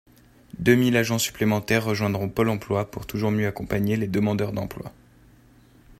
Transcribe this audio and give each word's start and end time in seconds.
Deux 0.57 0.73
mille 0.73 0.97
agents 0.97 1.19
supplémentaires 1.19 1.83
rejoindront 1.85 2.27
Pôle 2.27 2.49
emploi 2.49 2.89
pour 2.89 3.05
toujours 3.05 3.29
mieux 3.29 3.45
accompagner 3.45 3.97
les 3.97 4.07
demandeurs 4.07 4.51
d’emploi. 4.51 4.91